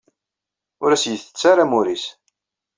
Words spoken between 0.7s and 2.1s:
Ur as-yettett ara amur-is.